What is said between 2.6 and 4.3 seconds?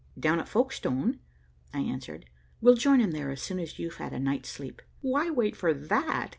join him there as soon as you've had a